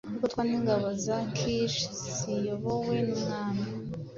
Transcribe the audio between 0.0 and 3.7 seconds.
kugotwa ningabo za Kish ziyobowe nUmwami